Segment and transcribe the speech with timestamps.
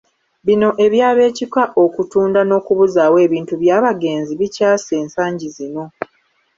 [0.45, 5.83] Bino eby’ab'ekika okutunda n’okubuzaawo ebintu by’abagenzi bikyase nsangi zino.